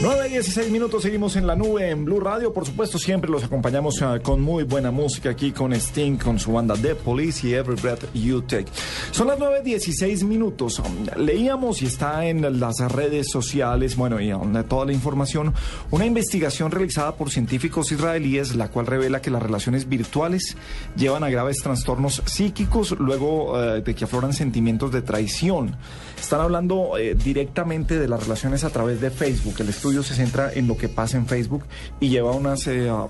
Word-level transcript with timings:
9 0.00 0.27
16 0.38 0.70
minutos, 0.70 1.02
seguimos 1.02 1.34
en 1.34 1.48
la 1.48 1.56
nube 1.56 1.90
en 1.90 2.04
Blue 2.04 2.20
Radio. 2.20 2.52
Por 2.52 2.64
supuesto, 2.64 2.96
siempre 2.96 3.28
los 3.28 3.42
acompañamos 3.42 4.00
uh, 4.02 4.22
con 4.22 4.40
muy 4.40 4.62
buena 4.62 4.92
música 4.92 5.30
aquí 5.30 5.50
con 5.50 5.72
Sting, 5.72 6.16
con 6.16 6.38
su 6.38 6.52
banda 6.52 6.76
The 6.76 6.94
Police 6.94 7.48
y 7.48 7.54
Every 7.54 7.74
Breath 7.74 8.04
You 8.14 8.42
Take. 8.42 8.66
Son 9.10 9.26
las 9.26 9.36
9 9.40 9.62
16 9.64 10.22
minutos. 10.22 10.80
Leíamos 11.16 11.82
y 11.82 11.86
está 11.86 12.24
en 12.26 12.60
las 12.60 12.78
redes 12.78 13.32
sociales, 13.32 13.96
bueno, 13.96 14.20
y 14.20 14.30
donde 14.30 14.62
toda 14.62 14.86
la 14.86 14.92
información, 14.92 15.54
una 15.90 16.06
investigación 16.06 16.70
realizada 16.70 17.16
por 17.16 17.32
científicos 17.32 17.90
israelíes, 17.90 18.54
la 18.54 18.68
cual 18.68 18.86
revela 18.86 19.20
que 19.20 19.32
las 19.32 19.42
relaciones 19.42 19.88
virtuales 19.88 20.56
llevan 20.96 21.24
a 21.24 21.30
graves 21.30 21.56
trastornos 21.64 22.22
psíquicos 22.26 22.92
luego 22.92 23.54
uh, 23.54 23.82
de 23.82 23.92
que 23.92 24.04
afloran 24.04 24.32
sentimientos 24.32 24.92
de 24.92 25.02
traición. 25.02 25.74
Están 26.16 26.40
hablando 26.40 26.96
eh, 26.96 27.14
directamente 27.14 27.98
de 27.98 28.08
las 28.08 28.22
relaciones 28.22 28.64
a 28.64 28.70
través 28.70 29.00
de 29.00 29.10
Facebook. 29.10 29.54
El 29.60 29.68
estudio 29.68 30.02
se 30.02 30.14
en 30.54 30.66
lo 30.66 30.76
que 30.76 30.88
pasa 30.88 31.16
en 31.16 31.26
Facebook 31.26 31.64
y 32.00 32.08
lleva 32.08 32.32
unas, 32.32 32.66
eh, 32.66 32.88
a, 32.88 33.06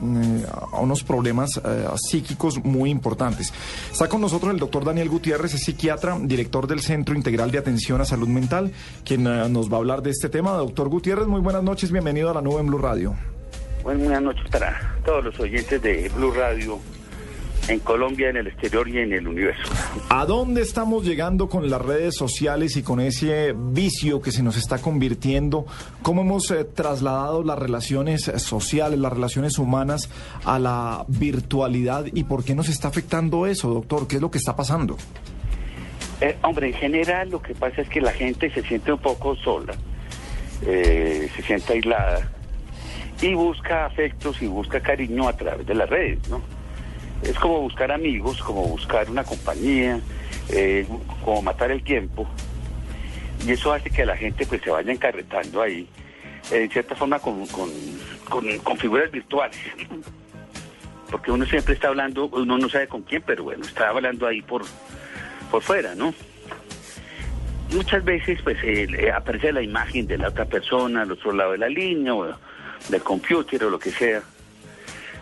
a, 0.73 0.81
unos 0.81 1.03
problemas 1.05 1.61
eh, 1.65 1.87
psíquicos 1.97 2.63
muy 2.65 2.91
importantes. 2.91 3.53
Está 3.91 4.09
con 4.09 4.21
nosotros 4.21 4.53
el 4.53 4.59
doctor 4.59 4.85
Daniel 4.85 5.09
Gutiérrez, 5.09 5.55
es 5.55 5.65
psiquiatra, 5.65 6.19
director 6.21 6.67
del 6.67 6.81
Centro 6.81 7.15
Integral 7.15 7.51
de 7.51 7.59
Atención 7.59 8.01
a 8.01 8.05
Salud 8.05 8.29
Mental, 8.29 8.73
quien 9.05 9.25
nos 9.25 9.71
va 9.71 9.77
a 9.77 9.79
hablar 9.79 10.03
de 10.03 10.11
este 10.11 10.29
tema. 10.29 10.53
Doctor 10.53 10.89
Gutiérrez, 10.89 11.27
muy 11.27 11.41
buenas 11.41 11.63
noches, 11.63 11.91
bienvenido 11.91 12.31
a 12.31 12.35
la 12.35 12.43
nube 12.43 12.61
en 12.61 12.67
Blue 12.67 12.79
Radio. 12.79 13.15
Buenas 13.83 14.23
noches 14.23 14.45
para 14.51 14.97
todos 15.05 15.25
los 15.25 15.41
oyentes 15.41 15.81
de 15.81 16.11
Blue 16.15 16.33
Radio 16.33 16.79
en 17.69 17.81
Colombia, 17.81 18.31
en 18.31 18.39
el 18.39 18.47
exterior 18.47 18.89
y 18.89 18.99
en 18.99 19.13
el 19.13 19.29
universo. 19.29 19.63
¿A 20.09 20.25
dónde 20.25 20.63
estamos 20.63 21.05
llegando 21.05 21.49
con 21.49 21.69
las 21.71 21.81
redes 21.81 22.17
sociales 22.17 22.77
y 22.77 22.83
con 22.83 23.01
ese 23.01 23.55
vicio 23.55 24.21
que 24.21 24.33
se 24.33 24.43
nos 24.43 24.57
está 24.57 24.79
convirtiendo? 24.79 25.67
¿Cómo 26.03 26.23
hemos 26.23 26.51
eh, 26.51 26.65
trasladado 26.65 27.43
las 27.43 27.59
relaciones 27.59 28.23
sociales, 28.23 28.99
las 28.99 29.13
relaciones 29.13 29.59
humanas 29.59 30.11
a 30.45 30.59
la 30.59 31.05
virtualidad 31.09 32.07
y 32.13 32.25
por 32.25 32.45
qué 32.45 32.55
nos 32.55 32.69
está 32.69 32.89
afectando 32.89 33.47
eso, 33.47 33.69
doctor? 33.69 34.09
¿Qué 34.09 34.17
es 34.17 34.23
lo 34.23 34.31
que 34.31 34.39
está 34.39 34.57
pasando? 34.57 34.97
Eh, 36.21 36.37
hombre, 36.43 36.69
en 36.69 36.75
general 36.75 37.31
lo 37.31 37.41
que 37.41 37.55
pasa 37.55 37.83
es 37.83 37.89
que 37.89 38.01
la 38.01 38.13
gente 38.13 38.51
se 38.51 38.63
siente 38.63 38.93
un 38.93 38.99
poco 38.99 39.37
sola, 39.37 39.75
eh, 40.67 41.31
se 41.37 41.43
siente 41.43 41.75
aislada 41.75 42.29
y 43.21 43.35
busca 43.35 43.87
afectos 43.87 44.41
y 44.43 44.47
busca 44.47 44.81
cariño 44.81 45.29
a 45.29 45.37
través 45.37 45.67
de 45.67 45.75
las 45.75 45.89
redes, 45.89 46.29
¿no? 46.29 46.58
Es 47.23 47.39
como 47.39 47.61
buscar 47.61 47.91
amigos, 47.93 48.41
como 48.43 48.65
buscar 48.67 49.11
una 49.11 49.25
compañía, 49.25 50.01
eh, 50.51 50.87
como 51.25 51.43
matar 51.43 51.71
el 51.71 51.83
tiempo. 51.83 52.29
Y 53.47 53.53
eso 53.53 53.73
hace 53.73 53.91
que 53.91 54.05
la 54.05 54.17
gente 54.17 54.47
pues 54.47 54.63
se 54.63 54.71
vaya 54.71 54.93
encarretando 54.93 55.63
ahí, 55.63 55.89
en 56.51 56.71
cierta 56.71 56.95
forma 56.95 57.19
con, 57.19 57.47
con, 57.47 57.71
con, 58.29 58.59
con, 58.59 58.77
figuras 58.79 59.11
virtuales. 59.11 59.59
Porque 61.11 61.31
uno 61.31 61.47
siempre 61.47 61.75
está 61.75 61.89
hablando, 61.89 62.27
uno 62.27 62.59
no 62.59 62.69
sabe 62.69 62.87
con 62.87 63.03
quién, 63.03 63.23
pero 63.27 63.45
bueno, 63.45 63.65
está 63.65 63.89
hablando 63.89 64.27
ahí 64.27 64.43
por, 64.43 64.63
por 65.51 65.63
fuera, 65.63 65.95
¿no? 65.95 66.13
Muchas 67.73 68.05
veces 68.05 68.41
pues 68.43 68.59
eh, 68.63 69.11
aparece 69.15 69.53
la 69.53 69.63
imagen 69.63 70.07
de 70.07 70.19
la 70.19 70.29
otra 70.29 70.47
persona 70.47 71.03
al 71.03 71.13
otro 71.13 71.33
lado 71.33 71.53
de 71.53 71.59
la 71.59 71.69
línea 71.69 72.15
o 72.15 72.27
del 72.89 73.03
computer 73.03 73.65
o 73.65 73.71
lo 73.71 73.79
que 73.79 73.91
sea 73.91 74.23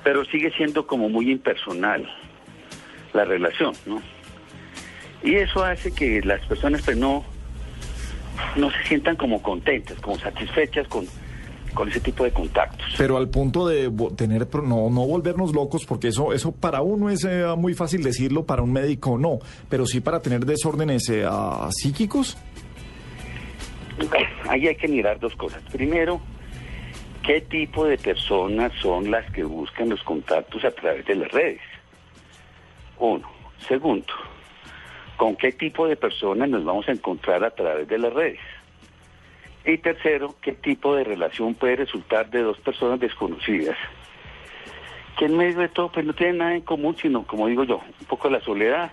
pero 0.07 0.25
sigue 0.27 0.53
siendo 0.53 0.87
como 0.87 1.09
muy 1.09 1.33
impersonal 1.33 2.09
la 3.13 3.25
relación, 3.25 3.75
¿no? 3.87 4.01
Y 5.25 5.35
eso 5.35 5.65
hace 5.65 5.93
que 5.93 6.23
las 6.23 6.47
personas 6.47 6.83
pues 6.83 6.97
no, 6.97 7.25
no 8.55 8.71
se 8.71 8.85
sientan 8.85 9.17
como 9.17 9.43
contentas, 9.43 9.99
como 9.99 10.17
satisfechas 10.17 10.87
con, 10.87 11.07
con 11.75 11.89
ese 11.89 11.99
tipo 11.99 12.23
de 12.23 12.31
contactos. 12.31 12.87
Pero 12.97 13.17
al 13.17 13.29
punto 13.31 13.67
de 13.67 13.91
tener, 14.17 14.47
no, 14.55 14.91
no 14.91 15.07
volvernos 15.09 15.53
locos, 15.53 15.85
porque 15.85 16.07
eso, 16.07 16.33
eso 16.33 16.53
para 16.53 16.83
uno 16.83 17.11
es 17.11 17.25
eh, 17.25 17.45
muy 17.59 17.75
fácil 17.75 18.05
decirlo, 18.05 18.47
para 18.47 18.63
un 18.63 18.73
médico 18.73 19.19
no, 19.19 19.41
pero 19.69 19.87
sí 19.87 19.99
para 19.99 20.23
tener 20.23 20.47
desórdenes 20.47 21.09
eh, 21.09 21.27
psíquicos. 21.71 22.39
Ahí 24.49 24.69
hay 24.69 24.77
que 24.77 24.87
mirar 24.87 25.19
dos 25.19 25.35
cosas. 25.35 25.61
Primero, 25.73 26.21
¿Qué 27.27 27.41
tipo 27.41 27.85
de 27.85 27.99
personas 27.99 28.73
son 28.81 29.11
las 29.11 29.29
que 29.33 29.43
buscan 29.43 29.89
los 29.89 30.01
contactos 30.05 30.65
a 30.65 30.71
través 30.71 31.05
de 31.07 31.17
las 31.17 31.33
redes? 31.33 31.61
Uno. 32.99 33.29
Segundo, 33.67 34.15
¿con 35.17 35.35
qué 35.35 35.51
tipo 35.51 35.89
de 35.89 35.97
personas 35.97 36.49
nos 36.49 36.65
vamos 36.65 36.89
a 36.89 36.93
encontrar 36.93 37.43
a 37.43 37.51
través 37.51 37.89
de 37.89 37.99
las 37.99 38.13
redes? 38.13 38.39
Y 39.65 39.77
tercero, 39.79 40.37
¿qué 40.41 40.53
tipo 40.53 40.95
de 40.95 41.03
relación 41.03 41.55
puede 41.55 41.75
resultar 41.75 42.31
de 42.31 42.43
dos 42.43 42.61
personas 42.61 43.01
desconocidas? 43.01 43.77
Que 45.19 45.25
en 45.25 45.37
medio 45.37 45.59
de 45.59 45.69
todo 45.69 45.91
pues 45.91 46.07
no 46.07 46.15
tienen 46.15 46.39
nada 46.39 46.55
en 46.55 46.61
común, 46.61 46.97
sino, 46.97 47.27
como 47.27 47.49
digo 47.49 47.65
yo, 47.65 47.83
un 47.99 48.07
poco 48.07 48.31
la 48.31 48.41
soledad 48.41 48.93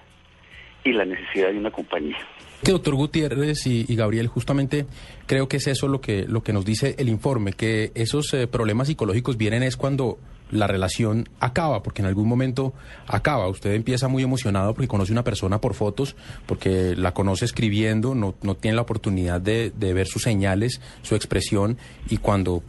y 0.83 0.91
la 0.93 1.05
necesidad 1.05 1.49
de 1.51 1.59
una 1.59 1.69
compañía. 1.69 2.17
Que 2.63 2.71
doctor 2.71 2.95
Gutiérrez 2.95 3.67
y, 3.67 3.93
Gabriel, 3.93 4.27
justamente 4.27 4.85
creo 5.25 5.49
que 5.49 5.57
es 5.57 5.67
eso 5.67 5.89
lo 5.89 5.99
que, 5.99 6.25
lo 6.25 6.43
que 6.43 6.53
nos 6.53 6.63
dice 6.63 6.95
el 6.97 7.09
informe, 7.09 7.51
que 7.51 7.91
esos 7.93 8.33
eh, 8.33 8.47
problemas 8.47 8.87
psicológicos 8.87 9.35
vienen 9.35 9.63
es 9.63 9.75
cuando 9.75 10.17
la 10.49 10.67
relación 10.67 11.27
acaba, 11.41 11.83
porque 11.83 12.01
en 12.01 12.07
algún 12.07 12.27
momento 12.27 12.73
acaba. 13.07 13.49
Usted 13.49 13.73
empieza 13.73 14.07
muy 14.07 14.23
emocionado 14.23 14.73
porque 14.73 14.87
conoce 14.87 15.11
una 15.11 15.25
persona 15.25 15.59
por 15.59 15.73
fotos, 15.73 16.15
porque 16.45 16.95
la 16.95 17.13
conoce 17.13 17.43
escribiendo, 17.43 18.15
no, 18.15 18.35
no 18.43 18.55
tiene 18.55 18.75
la 18.75 18.83
oportunidad 18.83 19.41
de, 19.41 19.71
de, 19.75 19.93
ver 19.93 20.07
sus 20.07 20.21
señales, 20.21 20.79
su 21.01 21.15
expresión, 21.15 21.77
y 22.09 22.17
cuando 22.17 22.63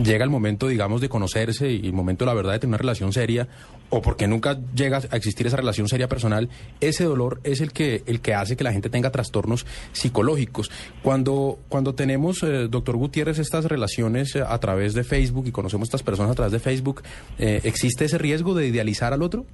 llega 0.00 0.24
el 0.24 0.30
momento, 0.30 0.68
digamos, 0.68 1.00
de 1.00 1.08
conocerse 1.08 1.72
y 1.72 1.86
el 1.86 1.92
momento, 1.92 2.26
la 2.26 2.34
verdad, 2.34 2.52
de 2.52 2.58
tener 2.60 2.70
una 2.70 2.78
relación 2.78 3.12
seria, 3.12 3.48
o 3.90 4.02
porque 4.02 4.26
nunca 4.26 4.58
llega 4.74 5.00
a 5.10 5.16
existir 5.16 5.46
esa 5.46 5.56
relación 5.56 5.88
seria 5.88 6.08
personal, 6.08 6.48
ese 6.80 7.04
dolor 7.04 7.40
es 7.44 7.60
el 7.60 7.72
que, 7.72 8.02
el 8.06 8.20
que 8.20 8.34
hace 8.34 8.56
que 8.56 8.64
la 8.64 8.72
gente 8.72 8.90
tenga 8.90 9.10
trastornos 9.10 9.66
psicológicos. 9.92 10.70
Cuando, 11.02 11.58
cuando 11.68 11.94
tenemos, 11.94 12.42
eh, 12.42 12.68
doctor 12.68 12.96
Gutiérrez, 12.96 13.38
estas 13.38 13.64
relaciones 13.66 14.34
eh, 14.36 14.42
a 14.46 14.58
través 14.58 14.94
de 14.94 15.04
Facebook 15.04 15.46
y 15.46 15.52
conocemos 15.52 15.86
a 15.86 15.88
estas 15.88 16.02
personas 16.02 16.32
a 16.32 16.34
través 16.34 16.52
de 16.52 16.58
Facebook, 16.58 17.02
eh, 17.38 17.60
¿existe 17.64 18.06
ese 18.06 18.18
riesgo 18.18 18.54
de 18.54 18.66
idealizar 18.66 19.12
al 19.12 19.22
otro? 19.22 19.44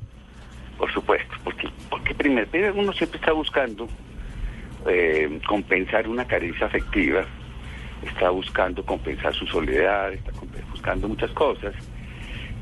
Por 0.79 0.93
supuesto, 0.93 1.35
porque, 1.45 1.69
porque 1.91 2.15
primero 2.15 2.75
uno 2.75 2.93
siempre 2.93 3.19
está 3.19 3.33
buscando 3.33 3.89
compensar 5.47 6.09
una 6.09 6.27
carencia 6.27 6.67
afectiva, 6.67 7.25
está 8.05 8.31
buscando 8.31 8.85
compensar 8.85 9.33
su 9.33 9.47
soledad, 9.47 10.13
está 10.13 10.33
buscando 10.73 11.07
muchas 11.07 11.31
cosas 11.31 11.73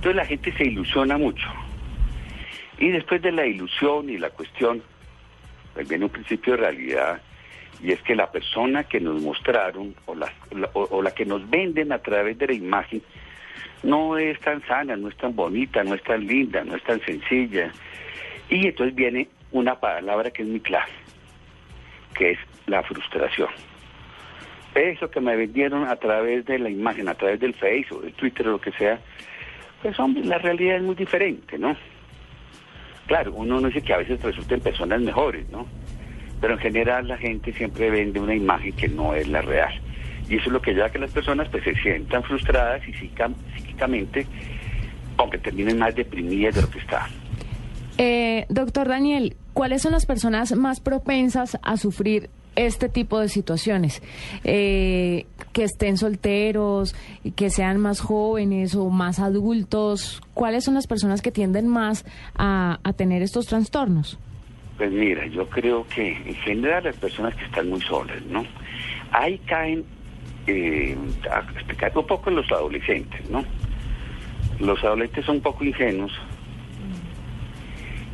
entonces 0.00 0.16
la 0.16 0.24
gente 0.24 0.50
se 0.52 0.64
ilusiona 0.64 1.18
mucho. 1.18 1.46
Y 2.78 2.88
después 2.88 3.20
de 3.20 3.32
la 3.32 3.44
ilusión 3.44 4.08
y 4.08 4.16
la 4.16 4.30
cuestión, 4.30 4.82
pues 5.74 5.86
viene 5.86 6.06
un 6.06 6.10
principio 6.10 6.54
de 6.54 6.60
realidad, 6.60 7.20
y 7.82 7.92
es 7.92 8.00
que 8.00 8.14
la 8.14 8.32
persona 8.32 8.84
que 8.84 8.98
nos 8.98 9.20
mostraron 9.20 9.94
o 10.06 10.14
la, 10.14 10.32
o, 10.72 11.02
la 11.02 11.10
que 11.10 11.26
nos 11.26 11.48
venden 11.50 11.92
a 11.92 11.98
través 11.98 12.38
de 12.38 12.46
la 12.46 12.54
imagen 12.54 13.02
no 13.82 14.16
es 14.16 14.40
tan 14.40 14.66
sana, 14.66 14.96
no 14.96 15.08
es 15.08 15.16
tan 15.18 15.36
bonita, 15.36 15.84
no 15.84 15.94
es 15.94 16.02
tan 16.02 16.26
linda, 16.26 16.64
no 16.64 16.76
es 16.76 16.82
tan 16.84 16.98
sencilla. 17.02 17.70
Y 18.48 18.68
entonces 18.68 18.94
viene 18.94 19.28
una 19.52 19.78
palabra 19.80 20.30
que 20.30 20.40
es 20.44 20.48
muy 20.48 20.60
clara, 20.60 20.88
que 22.14 22.30
es 22.30 22.38
la 22.64 22.82
frustración. 22.84 23.50
Eso 24.74 25.10
que 25.10 25.20
me 25.20 25.36
vendieron 25.36 25.86
a 25.86 25.96
través 25.96 26.46
de 26.46 26.58
la 26.58 26.70
imagen, 26.70 27.06
a 27.06 27.14
través 27.14 27.38
del 27.38 27.52
Facebook, 27.52 28.02
del 28.02 28.14
Twitter 28.14 28.48
o 28.48 28.52
lo 28.52 28.60
que 28.62 28.72
sea, 28.72 28.98
pues 29.82 29.98
hombre, 29.98 30.24
la 30.24 30.38
realidad 30.38 30.76
es 30.76 30.82
muy 30.82 30.94
diferente, 30.94 31.58
¿no? 31.58 31.76
Claro, 33.06 33.32
uno 33.34 33.60
no 33.60 33.68
dice 33.68 33.82
que 33.82 33.92
a 33.92 33.98
veces 33.98 34.22
resulten 34.22 34.60
personas 34.60 35.00
mejores, 35.00 35.48
¿no? 35.50 35.66
Pero 36.40 36.54
en 36.54 36.60
general 36.60 37.08
la 37.08 37.18
gente 37.18 37.52
siempre 37.52 37.90
vende 37.90 38.20
una 38.20 38.34
imagen 38.34 38.72
que 38.72 38.88
no 38.88 39.14
es 39.14 39.28
la 39.28 39.42
real. 39.42 39.72
Y 40.28 40.36
eso 40.36 40.46
es 40.46 40.52
lo 40.52 40.62
que 40.62 40.72
lleva 40.72 40.86
a 40.86 40.90
que 40.90 40.98
las 40.98 41.10
personas 41.10 41.48
pues 41.48 41.64
se 41.64 41.74
sientan 41.74 42.22
frustradas 42.22 42.86
y 42.86 42.92
psíquicamente, 42.92 44.26
aunque 45.16 45.38
terminen 45.38 45.78
más 45.78 45.94
deprimidas 45.94 46.54
de 46.54 46.62
lo 46.62 46.70
que 46.70 46.78
estaban. 46.78 47.10
Eh, 47.98 48.46
doctor 48.48 48.88
Daniel, 48.88 49.36
¿cuáles 49.52 49.82
son 49.82 49.92
las 49.92 50.06
personas 50.06 50.54
más 50.54 50.80
propensas 50.80 51.58
a 51.62 51.76
sufrir 51.76 52.30
este 52.56 52.88
tipo 52.88 53.18
de 53.20 53.28
situaciones, 53.28 54.02
eh, 54.44 55.26
que 55.52 55.64
estén 55.64 55.96
solteros, 55.96 56.94
que 57.36 57.50
sean 57.50 57.78
más 57.80 58.00
jóvenes 58.00 58.74
o 58.74 58.88
más 58.90 59.18
adultos, 59.20 60.20
¿cuáles 60.34 60.64
son 60.64 60.74
las 60.74 60.86
personas 60.86 61.22
que 61.22 61.30
tienden 61.32 61.66
más 61.68 62.04
a, 62.36 62.78
a 62.82 62.92
tener 62.92 63.22
estos 63.22 63.46
trastornos? 63.46 64.18
Pues 64.76 64.90
mira, 64.92 65.26
yo 65.26 65.48
creo 65.48 65.86
que 65.94 66.12
en 66.12 66.34
general 66.36 66.84
las 66.84 66.96
personas 66.96 67.34
que 67.36 67.44
están 67.44 67.68
muy 67.68 67.80
solas, 67.82 68.22
¿no? 68.26 68.44
Ahí 69.12 69.38
caen, 69.46 69.84
eh, 70.46 70.96
caen 71.76 71.92
un 71.98 72.06
poco 72.06 72.30
los 72.30 72.50
adolescentes, 72.50 73.28
¿no? 73.30 73.44
Los 74.58 74.82
adolescentes 74.84 75.24
son 75.26 75.36
un 75.36 75.42
poco 75.42 75.64
ingenuos 75.64 76.12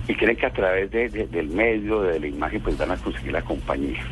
y 0.08 0.14
creen 0.14 0.36
que 0.36 0.46
a 0.46 0.52
través 0.52 0.90
de- 0.90 1.08
del 1.08 1.48
medio, 1.48 2.02
de 2.02 2.20
la 2.20 2.26
imagen, 2.28 2.60
pues 2.62 2.78
van 2.78 2.92
a 2.92 2.96
conseguir 2.96 3.32
la 3.32 3.42
compañía. 3.42 4.04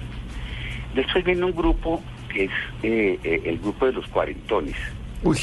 Después 0.94 1.25
viene 1.25 1.44
un 1.44 1.52
grupo 1.55 2.00
que 2.32 2.44
es 2.44 2.50
eh, 2.82 3.19
eh, 3.25 3.43
el 3.44 3.58
grupo 3.58 3.87
de 3.87 3.93
los 3.93 4.06
cuarentones. 4.08 4.75
Uy, 5.23 5.38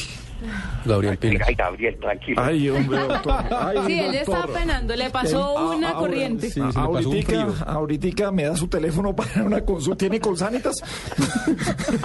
Gabriel 0.86 1.18
Pilas. 1.18 1.48
Ay, 1.48 1.56
Gabriel, 1.56 1.98
tranquilo. 2.00 2.42
ay, 2.44 2.69
hombre, 2.69 2.98
doctor. 3.07 3.44
Ay, 3.51 3.77
Sí, 3.86 4.00
él 4.00 4.15
está 4.15 4.38
doctor. 4.38 4.53
penando, 4.59 4.95
le 4.95 5.09
pasó 5.09 5.57
Ah, 5.57 5.75
una 5.75 5.89
ahora- 5.89 6.00
corriente. 6.00 6.50
Sí, 6.50 6.59
le 6.59 6.65
pasó 6.68 6.89
un 6.89 7.56
ahoritica 7.68 8.31
me 8.31 8.44
da 8.44 8.56
su 8.56 8.68
teléfono 8.68 9.15
para 9.15 9.44
una 9.44 9.62
consulta. 9.62 9.98
¿Tiene 10.00 10.19
colsanitas? 10.19 10.75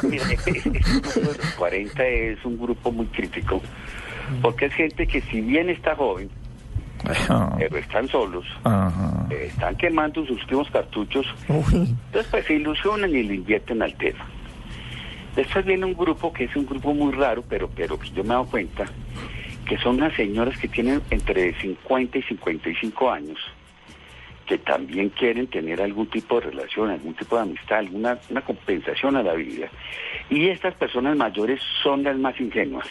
Mira, 0.03 0.25
ese 0.33 0.51
grupo 0.71 1.11
de 1.15 1.23
los 1.27 1.37
40 1.59 2.05
es 2.07 2.45
un 2.45 2.59
grupo 2.59 2.93
muy 2.93 3.07
crítico, 3.07 3.61
porque 4.43 4.67
es 4.67 4.75
gente 4.75 5.07
que 5.07 5.21
si 5.23 5.41
bien 5.41 5.71
está 5.71 5.95
joven. 5.97 6.29
Pero 7.59 7.77
están 7.79 8.09
solos, 8.09 8.45
Ajá. 8.65 9.27
eh, 9.31 9.47
están 9.49 9.77
quemando 9.77 10.25
sus 10.27 10.41
últimos 10.43 10.71
cartuchos, 10.71 11.27
Uy. 11.49 11.95
entonces 12.07 12.27
pues 12.31 12.47
se 12.47 12.55
ilusionan 12.55 13.11
y 13.11 13.23
le 13.23 13.35
invierten 13.37 13.83
al 13.83 13.95
tema. 13.97 14.27
Después 15.35 15.65
viene 15.67 15.85
un 15.85 15.95
grupo 15.95 16.33
que 16.33 16.45
es 16.45 16.57
un 16.57 16.65
grupo 16.67 16.95
muy 16.95 17.13
raro, 17.13 17.45
pero, 17.49 17.69
pero 17.69 17.99
yo 18.03 18.23
me 18.23 18.31
he 18.31 18.33
dado 18.33 18.47
cuenta, 18.47 18.87
que 19.67 19.77
son 19.79 19.97
unas 19.97 20.15
señoras 20.15 20.59
que 20.59 20.69
tienen 20.69 21.03
entre 21.11 21.53
50 21.61 22.19
y 22.19 22.23
55 22.23 23.11
años, 23.11 23.39
que 24.47 24.57
también 24.59 25.11
quieren 25.11 25.47
tener 25.49 25.83
algún 25.83 26.07
tipo 26.07 26.41
de 26.41 26.47
relación, 26.47 26.89
algún 26.91 27.15
tipo 27.15 27.37
de 27.37 27.43
amistad, 27.43 27.79
alguna 27.79 28.19
una 28.31 28.41
compensación 28.41 29.17
a 29.17 29.23
la 29.23 29.35
vida. 29.35 29.69
Y 30.31 30.49
estas 30.49 30.75
personas 30.75 31.17
mayores 31.17 31.61
son 31.83 32.03
las 32.05 32.17
más 32.17 32.41
ingenuas 32.41 32.87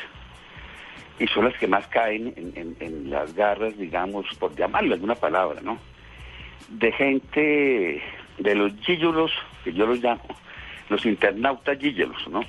y 1.20 1.28
son 1.28 1.46
las 1.46 1.54
que 1.58 1.68
más 1.68 1.88
caen 1.88 2.34
en, 2.36 2.52
en- 2.56 2.76
en 2.80 3.10
las 3.10 3.34
garras, 3.34 3.78
digamos, 3.78 4.26
por 4.40 4.56
llamarlo 4.56 4.94
alguna 4.94 5.16
palabra, 5.16 5.62
¿no? 5.62 5.78
De 6.70 6.92
gente, 6.92 8.02
de 8.40 8.56
los 8.56 8.74
gíllolos, 8.86 9.32
que 9.64 9.74
yo 9.74 9.86
los 9.86 10.00
llamo, 10.00 10.24
los 10.90 11.06
internautas 11.06 11.78
gíllolos, 11.80 12.28
¿no? 12.30 12.42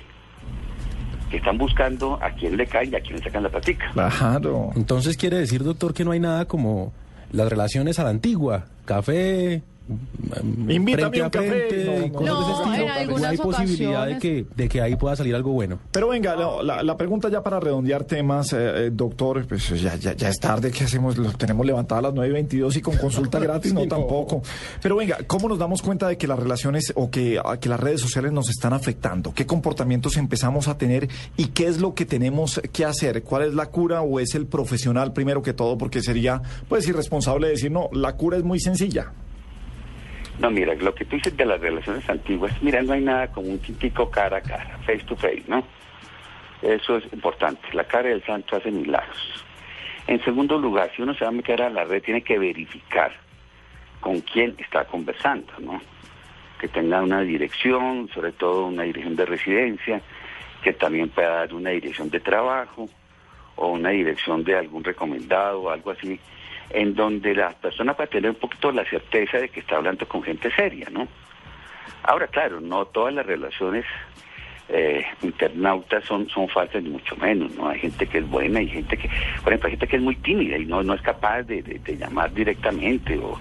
Que 1.29 1.37
están 1.37 1.57
buscando 1.57 2.17
a 2.21 2.29
quién 2.31 2.55
le 2.57 2.65
caen 2.67 2.91
y 2.91 2.95
a 2.95 3.01
quién 3.01 3.17
le 3.17 3.23
sacan 3.23 3.43
la 3.43 3.49
patica. 3.49 3.89
Claro. 3.93 4.69
Entonces 4.75 5.17
quiere 5.17 5.37
decir, 5.37 5.63
doctor, 5.63 5.93
que 5.93 6.03
no 6.05 6.11
hay 6.11 6.19
nada 6.19 6.45
como 6.45 6.93
las 7.31 7.49
relaciones 7.49 7.99
a 7.99 8.03
la 8.03 8.09
antigua, 8.09 8.65
café, 8.85 9.61
Invítame 10.69 11.09
frente 11.09 11.19
un 11.21 11.25
a 11.25 11.31
café. 11.31 11.47
frente, 11.69 12.11
No, 12.11 12.65
no, 12.65 13.17
en 13.17 13.25
hay 13.25 13.37
posibilidad 13.37 14.05
de 14.07 14.19
que, 14.19 14.45
de 14.55 14.69
que 14.69 14.81
ahí 14.81 14.95
pueda 14.95 15.15
salir 15.15 15.35
algo 15.35 15.51
bueno. 15.51 15.79
Pero 15.91 16.09
venga, 16.09 16.35
no, 16.35 16.61
la, 16.61 16.83
la 16.83 16.97
pregunta 16.97 17.29
ya 17.29 17.41
para 17.41 17.59
redondear 17.59 18.03
temas, 18.03 18.53
eh, 18.53 18.57
eh, 18.87 18.89
doctor, 18.91 19.45
pues 19.47 19.69
ya, 19.81 19.95
ya, 19.95 20.13
ya 20.13 20.29
es 20.29 20.39
tarde, 20.39 20.71
¿qué 20.71 20.83
hacemos? 20.83 21.17
Lo 21.17 21.31
tenemos 21.31 21.65
levantado 21.65 21.99
a 21.99 22.11
las 22.11 22.13
9.22 22.13 22.75
y 22.77 22.81
con 22.81 22.97
consulta 22.97 23.39
gratis, 23.39 23.73
no 23.73 23.81
Sí, 23.87 23.87
no. 23.87 23.95
tampoco. 23.95 24.41
Pero 24.81 24.95
venga, 24.97 25.19
¿cómo 25.27 25.47
nos 25.47 25.59
damos 25.59 25.81
cuenta 25.81 26.07
de 26.07 26.17
que 26.17 26.27
las 26.27 26.39
relaciones 26.39 26.91
o 26.95 27.09
que, 27.09 27.39
a 27.43 27.57
que 27.59 27.69
las 27.69 27.79
redes 27.79 28.01
sociales 28.01 28.31
nos 28.31 28.49
están 28.49 28.73
afectando? 28.73 29.33
¿Qué 29.33 29.45
comportamientos 29.45 30.17
empezamos 30.17 30.67
a 30.67 30.77
tener 30.77 31.07
y 31.37 31.47
qué 31.47 31.67
es 31.67 31.79
lo 31.79 31.93
que 31.93 32.05
tenemos 32.05 32.59
que 32.71 32.85
hacer? 32.85 33.23
¿Cuál 33.23 33.43
es 33.43 33.53
la 33.53 33.67
cura 33.67 34.01
o 34.01 34.19
es 34.19 34.35
el 34.35 34.47
profesional 34.47 35.13
primero 35.13 35.41
que 35.41 35.53
todo? 35.53 35.77
Porque 35.77 36.01
sería 36.01 36.41
pues 36.67 36.87
irresponsable 36.87 37.47
decir, 37.49 37.71
no, 37.71 37.89
la 37.93 38.13
cura 38.15 38.37
es 38.37 38.43
muy 38.43 38.59
sencilla. 38.59 39.11
No, 40.39 40.51
mira, 40.51 40.75
lo 40.75 40.93
que 40.93 41.05
tú 41.05 41.15
dices 41.15 41.35
de 41.35 41.45
las 41.45 41.59
relaciones 41.59 42.07
antiguas, 42.09 42.53
mira, 42.61 42.81
no 42.83 42.93
hay 42.93 43.01
nada 43.01 43.27
como 43.31 43.47
un 43.47 43.59
tintico 43.59 44.09
cara 44.11 44.37
a 44.37 44.41
cara, 44.41 44.77
face 44.85 45.03
to 45.05 45.15
face, 45.15 45.43
¿no? 45.47 45.63
Eso 46.61 46.97
es 46.97 47.11
importante. 47.11 47.67
La 47.73 47.85
cara 47.85 48.09
del 48.09 48.23
santo 48.23 48.55
hace 48.55 48.69
milagros. 48.69 49.45
En 50.05 50.23
segundo 50.23 50.57
lugar, 50.57 50.91
si 50.95 51.01
uno 51.01 51.13
se 51.15 51.25
va 51.25 51.29
a 51.29 51.33
meter 51.33 51.61
a 51.61 51.69
la 51.69 51.83
red, 51.83 52.03
tiene 52.03 52.21
que 52.21 52.37
verificar 52.37 53.13
con 53.99 54.21
quién 54.21 54.55
está 54.57 54.85
conversando, 54.85 55.51
¿no? 55.59 55.81
Que 56.59 56.67
tenga 56.67 57.01
una 57.01 57.21
dirección, 57.21 58.09
sobre 58.13 58.31
todo 58.31 58.67
una 58.67 58.83
dirección 58.83 59.15
de 59.15 59.25
residencia, 59.25 60.01
que 60.63 60.73
también 60.73 61.09
pueda 61.09 61.29
dar 61.29 61.53
una 61.53 61.71
dirección 61.71 62.09
de 62.09 62.19
trabajo 62.19 62.89
o 63.55 63.69
una 63.69 63.89
dirección 63.89 64.43
de 64.43 64.55
algún 64.55 64.83
recomendado 64.83 65.63
o 65.63 65.69
algo 65.69 65.91
así, 65.91 66.19
en 66.69 66.95
donde 66.95 67.33
la 67.35 67.49
persona 67.51 67.93
pueda 67.93 68.09
tener 68.09 68.31
un 68.31 68.35
poquito 68.37 68.71
la 68.71 68.83
certeza 68.85 69.37
de 69.37 69.49
que 69.49 69.59
está 69.61 69.77
hablando 69.77 70.07
con 70.07 70.21
gente 70.23 70.51
seria, 70.51 70.87
¿no? 70.91 71.07
Ahora, 72.03 72.27
claro, 72.27 72.59
no 72.61 72.85
todas 72.85 73.13
las 73.13 73.25
relaciones 73.25 73.85
eh, 74.69 75.05
internautas 75.21 76.03
son, 76.05 76.27
son 76.29 76.47
falsas, 76.49 76.83
ni 76.83 76.89
mucho 76.89 77.15
menos, 77.17 77.53
¿no? 77.55 77.69
Hay 77.69 77.79
gente 77.79 78.05
que 78.07 78.17
es 78.19 78.29
buena, 78.29 78.59
hay 78.59 78.67
gente 78.67 78.97
que, 78.97 79.07
por 79.43 79.53
ejemplo, 79.53 79.67
hay 79.67 79.71
gente 79.71 79.87
que 79.87 79.95
es 79.95 80.01
muy 80.01 80.15
tímida 80.17 80.57
y 80.57 80.65
no, 80.65 80.83
no 80.83 80.93
es 80.93 81.01
capaz 81.01 81.43
de, 81.43 81.61
de- 81.61 81.79
de 81.79 81.97
llamar 81.97 82.33
directamente 82.33 83.17
o... 83.17 83.39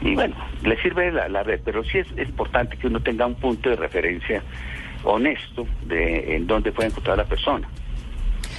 Y 0.00 0.14
bueno, 0.14 0.36
le 0.62 0.76
sirve 0.80 1.10
la, 1.10 1.28
la 1.28 1.42
red, 1.42 1.60
pero 1.64 1.82
sí 1.84 1.98
es, 1.98 2.06
es 2.16 2.28
importante 2.28 2.76
que 2.76 2.86
uno 2.86 3.00
tenga 3.00 3.26
un 3.26 3.34
punto 3.34 3.68
de 3.70 3.76
referencia 3.76 4.42
honesto 5.04 5.66
de 5.86 6.36
en 6.36 6.46
dónde 6.46 6.70
puede 6.70 6.90
encontrar 6.90 7.14
a 7.14 7.22
la 7.22 7.28
persona. 7.28 7.66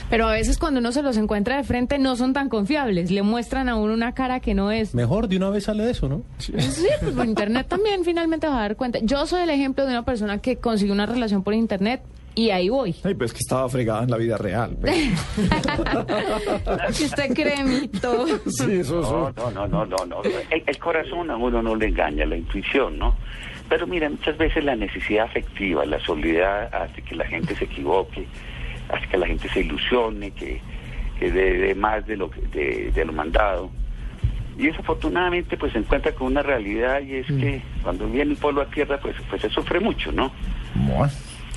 Pero 0.10 0.28
a 0.28 0.32
veces 0.32 0.58
cuando 0.58 0.80
uno 0.80 0.92
se 0.92 1.04
los 1.04 1.18
encuentra 1.18 1.58
de 1.58 1.64
frente 1.64 2.00
no 2.00 2.16
son 2.16 2.34
tan 2.34 2.50
confiables, 2.50 3.12
le 3.12 3.22
muestran 3.22 3.70
a 3.70 3.76
uno 3.76 3.94
una 3.94 4.14
cara 4.14 4.40
que 4.40 4.54
no 4.54 4.72
es. 4.72 4.96
Mejor 4.96 5.28
de 5.28 5.38
una 5.38 5.50
vez 5.50 5.66
sale 5.66 5.84
de 5.84 5.92
eso, 5.92 6.10
¿no? 6.10 6.24
Sí, 6.40 6.54
pues 6.54 7.14
por 7.16 7.26
internet 7.26 7.68
también 7.68 8.04
finalmente 8.04 8.48
vas 8.48 8.58
a 8.58 8.62
dar 8.62 8.76
cuenta. 8.76 9.00
Yo 9.04 9.26
soy 9.28 9.42
el 9.44 9.50
ejemplo 9.50 9.86
de 9.86 9.92
una 9.92 10.04
persona 10.04 10.40
que 10.40 10.56
consiguió 10.58 10.94
una 10.94 11.06
relación 11.06 11.44
por 11.44 11.54
internet 11.54 12.02
y 12.36 12.50
ahí 12.52 12.70
voy. 12.70 12.96
Ay, 13.04 13.14
pues 13.16 13.34
que 13.34 13.40
estaba 13.40 13.68
fregada 13.70 14.04
en 14.04 14.12
la 14.12 14.18
vida 14.18 14.38
real. 14.38 14.78
pues. 14.80 14.96
Si 16.92 17.06
usted 17.06 17.34
cree 17.34 17.64
mito. 17.64 18.26
Sí, 18.48 18.72
eso, 18.80 19.02
eso. 19.02 19.34
No, 19.36 19.52
no, 19.52 19.68
no, 19.68 19.86
no, 19.86 20.06
no. 20.06 20.06
no. 20.06 20.22
El, 20.50 20.64
el 20.66 20.78
corazón 20.80 21.30
a 21.30 21.38
uno 21.38 21.62
no 21.62 21.76
le 21.76 21.88
engaña, 21.88 22.26
la 22.26 22.38
intuición, 22.38 22.98
¿no? 22.98 23.16
Pero 23.68 23.86
mira, 23.86 24.10
muchas 24.10 24.38
veces 24.38 24.64
la 24.64 24.76
necesidad 24.76 25.26
afectiva, 25.26 25.86
la 25.86 26.00
soledad 26.00 26.74
hace 26.74 27.02
que 27.04 27.16
la 27.16 27.26
gente 27.26 27.56
se 27.56 27.66
equivoque, 27.66 28.26
hace 28.90 29.08
que 29.08 29.18
la 29.18 29.28
gente 29.28 29.50
se 29.50 29.62
ilusione, 29.62 30.32
que, 30.32 30.62
que 31.20 31.32
dé 31.32 31.58
dé 31.58 31.76
más 31.76 32.06
de 32.06 32.18
lo, 32.18 32.30
de, 32.52 32.92
de 32.94 33.06
lo 33.06 33.14
mandado. 33.14 33.72
Y 34.58 34.68
desafortunadamente 34.68 35.56
pues 35.56 35.72
se 35.72 35.80
encuentra 35.80 36.12
con 36.12 36.28
una 36.28 36.44
realidad 36.44 37.02
y 37.02 37.16
es 37.16 37.28
que 37.28 37.62
cuando 37.82 38.08
viene 38.08 38.32
el 38.32 38.38
pueblo 38.38 38.62
a 38.62 38.66
tierra 38.66 39.00
pues, 39.00 39.16
pues 39.30 39.42
se 39.42 39.50
sufre 39.50 39.80
mucho, 39.80 40.12
¿no? 40.12 40.32
Bueno. 40.76 41.12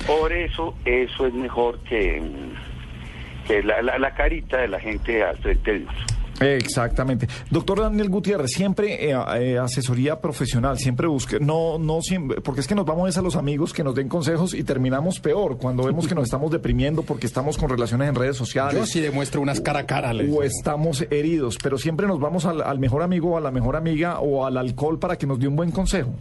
Por 0.07 0.31
eso, 0.31 0.75
eso 0.85 1.27
es 1.27 1.33
mejor 1.33 1.79
que, 1.79 2.21
mm, 2.21 3.47
que 3.47 3.63
la, 3.63 3.81
la, 3.81 3.97
la 3.99 4.13
carita 4.13 4.57
de 4.57 4.69
la 4.69 4.79
gente 4.79 5.23
al 5.23 5.37
frente 5.37 5.73
de 5.73 5.79
Dios. 5.79 5.93
Exactamente. 6.41 7.27
Doctor 7.51 7.81
Daniel 7.81 8.09
Gutiérrez, 8.09 8.51
siempre 8.51 9.09
eh, 9.11 9.15
eh, 9.39 9.57
asesoría 9.59 10.19
profesional, 10.19 10.77
siempre 10.79 11.07
busque, 11.07 11.39
no, 11.39 11.77
no 11.77 12.01
siempre, 12.01 12.41
porque 12.41 12.61
es 12.61 12.67
que 12.67 12.75
nos 12.75 12.85
vamos 12.85 13.17
a 13.17 13.21
los 13.21 13.35
amigos 13.35 13.71
que 13.71 13.83
nos 13.83 13.93
den 13.95 14.09
consejos 14.09 14.53
y 14.53 14.63
terminamos 14.63 15.19
peor 15.19 15.57
cuando 15.57 15.83
vemos 15.83 16.07
que 16.07 16.15
nos 16.15 16.23
estamos 16.25 16.51
deprimiendo 16.51 17.03
porque 17.03 17.27
estamos 17.27 17.57
con 17.57 17.69
relaciones 17.69 18.09
en 18.09 18.15
redes 18.15 18.35
sociales. 18.35 18.73
Yo 18.75 18.85
sí 18.85 18.99
demuestro 18.99 19.41
unas 19.41 19.61
cara 19.61 19.79
a 19.81 19.85
cara. 19.85 20.11
les- 20.13 20.33
O 20.35 20.43
estamos 20.43 21.05
heridos, 21.11 21.57
pero 21.61 21.77
siempre 21.77 22.07
nos 22.07 22.19
vamos 22.19 22.45
al, 22.45 22.61
al 22.61 22.79
mejor 22.79 23.03
amigo 23.03 23.33
o 23.33 23.37
a 23.37 23.41
la 23.41 23.51
mejor 23.51 23.75
amiga 23.75 24.19
o 24.19 24.45
al 24.45 24.57
alcohol 24.57 24.97
para 24.99 25.15
que 25.17 25.27
nos 25.27 25.39
dé 25.39 25.47
un 25.47 25.55
buen 25.55 25.71
consejo. 25.71 26.13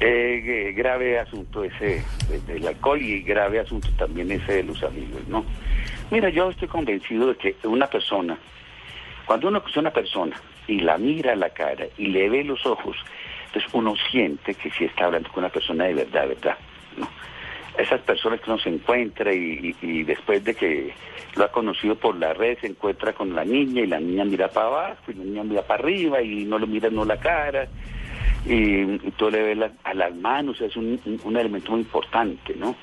Eh, 0.00 0.42
eh, 0.44 0.72
grave 0.72 1.20
asunto 1.20 1.62
ese 1.62 2.02
de- 2.28 2.52
del 2.54 2.66
alcohol 2.66 3.00
y 3.00 3.22
grave 3.22 3.60
asunto 3.60 3.88
también 3.96 4.32
ese 4.32 4.54
de 4.54 4.62
los 4.64 4.82
amigos, 4.82 5.20
¿no? 5.28 5.44
Mira, 6.10 6.28
yo 6.28 6.50
estoy 6.50 6.66
convencido 6.66 7.28
de 7.28 7.36
que 7.36 7.54
una 7.68 7.86
persona, 7.86 8.36
cuando 9.26 9.48
uno 9.48 9.62
es 9.66 9.76
una 9.76 9.90
persona 9.90 10.36
y 10.66 10.80
la 10.80 10.98
mira 10.98 11.32
a 11.32 11.36
la 11.36 11.50
cara 11.50 11.86
y 11.98 12.06
le 12.06 12.28
ve 12.28 12.44
los 12.44 12.64
ojos, 12.66 12.96
entonces 13.46 13.70
uno 13.72 13.94
siente 14.10 14.54
que 14.54 14.70
sí 14.70 14.84
está 14.84 15.06
hablando 15.06 15.28
con 15.30 15.44
una 15.44 15.52
persona 15.52 15.84
de 15.84 15.94
verdad, 15.94 16.28
verdad. 16.28 16.56
Esas 17.78 18.00
personas 18.02 18.40
que 18.40 18.50
uno 18.50 18.58
se 18.58 18.68
encuentra 18.68 19.32
y, 19.32 19.72
después 20.04 20.44
de 20.44 20.54
que 20.54 20.92
lo 21.36 21.44
ha 21.44 21.48
conocido 21.50 21.94
por 21.94 22.14
la 22.16 22.34
red 22.34 22.58
se 22.60 22.66
encuentra 22.66 23.14
con 23.14 23.34
la 23.34 23.44
niña 23.44 23.80
y 23.80 23.86
la 23.86 23.98
niña 23.98 24.24
mira 24.24 24.48
para 24.48 24.66
abajo 24.66 25.02
y 25.08 25.14
la 25.14 25.24
niña 25.24 25.42
mira 25.44 25.62
para 25.62 25.82
arriba 25.82 26.20
y 26.20 26.44
no 26.44 26.58
lo 26.58 26.66
mira 26.66 26.90
no 26.90 27.06
la 27.06 27.16
cara 27.16 27.68
y, 28.44 28.82
y 28.82 29.12
tú 29.16 29.30
le 29.30 29.54
la- 29.54 29.72
a 29.84 29.94
las 29.94 30.14
manos, 30.14 30.60
es 30.60 30.76
un, 30.76 31.00
elemento 31.24 31.72
muy 31.72 31.80
importante, 31.80 32.54
¿no? 32.56 32.74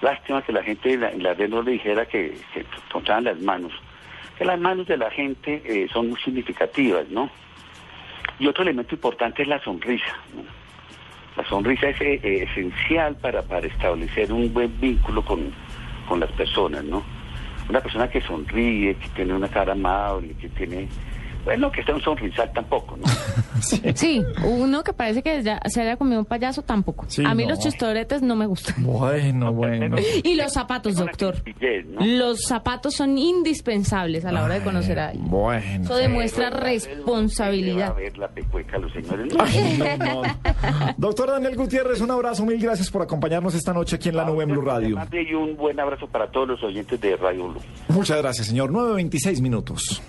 Lástima 0.00 0.42
que 0.42 0.52
la 0.52 0.62
gente 0.62 0.94
en 0.94 1.22
la, 1.22 1.34
red 1.34 1.48
no 1.50 1.62
le 1.62 1.72
dijera 1.72 2.06
que, 2.06 2.38
que 2.54 2.64
tocaban 2.90 3.24
las 3.24 3.38
manos, 3.40 3.72
las 4.44 4.58
manos 4.58 4.86
de 4.86 4.96
la 4.96 5.10
gente 5.10 5.62
eh, 5.64 5.88
son 5.92 6.10
muy 6.10 6.20
significativas, 6.20 7.08
¿no? 7.10 7.30
Y 8.38 8.46
otro 8.46 8.62
elemento 8.62 8.94
importante 8.94 9.42
es 9.42 9.48
la 9.48 9.62
sonrisa. 9.62 10.16
La 11.36 11.44
sonrisa 11.44 11.88
es 11.88 12.00
eh, 12.00 12.42
esencial 12.42 13.16
para, 13.16 13.42
para 13.42 13.66
establecer 13.66 14.32
un 14.32 14.52
buen 14.52 14.80
vínculo 14.80 15.22
con, 15.22 15.52
con 16.08 16.20
las 16.20 16.30
personas, 16.32 16.84
¿no? 16.84 17.02
Una 17.68 17.80
persona 17.80 18.08
que 18.08 18.20
sonríe, 18.20 18.94
que 18.96 19.08
tiene 19.10 19.34
una 19.34 19.48
cara 19.48 19.72
amable, 19.72 20.34
que 20.40 20.48
tiene 20.48 20.88
bueno, 21.44 21.70
que 21.70 21.82
sea 21.84 21.94
un 21.94 22.02
sonrisal 22.02 22.50
tampoco, 22.52 22.96
¿no? 22.96 23.04
sí. 23.94 24.22
uno 24.44 24.82
que 24.82 24.92
parece 24.92 25.22
que 25.22 25.42
ya 25.42 25.60
se 25.66 25.82
haya 25.82 25.96
comido 25.96 26.20
un 26.20 26.24
payaso 26.24 26.62
tampoco. 26.62 27.06
a 27.24 27.34
mí 27.34 27.46
los 27.46 27.58
chistoretes 27.58 28.22
no 28.22 28.36
me 28.36 28.46
gustan. 28.46 28.76
Bueno, 28.78 29.52
bueno. 29.52 29.96
y 30.22 30.34
los 30.34 30.52
zapatos, 30.52 30.96
doctor. 30.96 31.42
Los 32.00 32.42
zapatos 32.42 32.94
son 32.94 33.18
indispensables 33.18 34.24
a 34.24 34.32
la 34.32 34.44
hora 34.44 34.54
de 34.54 34.62
conocer 34.62 34.98
a 34.98 35.08
alguien. 35.08 35.28
Bueno. 35.28 35.84
Eso 35.84 35.96
demuestra 35.96 36.50
responsabilidad. 36.50 37.94
Doctor 40.96 41.30
Daniel 41.30 41.56
Gutiérrez, 41.56 42.00
un 42.00 42.10
abrazo, 42.10 42.44
mil 42.44 42.60
gracias 42.60 42.90
por 42.90 43.02
acompañarnos 43.02 43.54
esta 43.54 43.72
noche 43.72 43.96
aquí 43.96 44.08
en 44.08 44.16
la 44.16 44.24
nube 44.24 44.44
en 44.44 44.50
Blue 44.50 44.62
Radio. 44.62 44.98
Y 45.12 45.34
un 45.34 45.56
buen 45.56 45.78
abrazo 45.78 46.06
para 46.06 46.30
todos 46.30 46.48
los 46.48 46.62
oyentes 46.62 47.00
de 47.00 47.16
Radio 47.16 47.48
Blue. 47.48 47.60
Muchas 47.88 48.18
gracias, 48.18 48.46
señor. 48.46 48.70
9.26 48.70 49.40
minutos. 49.40 50.02